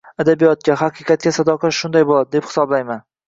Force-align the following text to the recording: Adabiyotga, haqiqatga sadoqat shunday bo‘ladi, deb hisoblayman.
Adabiyotga, 0.21 0.77
haqiqatga 0.81 1.33
sadoqat 1.37 1.77
shunday 1.81 2.09
bo‘ladi, 2.13 2.31
deb 2.37 2.49
hisoblayman. 2.51 3.07